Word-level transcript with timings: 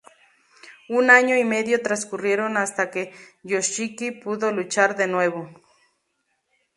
Un 0.89 1.11
año 1.11 1.37
y 1.37 1.43
medio 1.43 1.79
transcurrieron 1.83 2.57
hasta 2.57 2.89
que 2.89 3.13
Yoshiki 3.43 4.09
pudo 4.09 4.51
luchar 4.51 4.95
de 4.95 5.05
nuevo. 5.05 5.51